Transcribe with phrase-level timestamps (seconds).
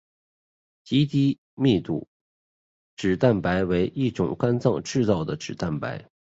[0.83, 2.07] 极低密度
[2.95, 6.09] 脂蛋白为一种由肝脏制造的脂蛋白。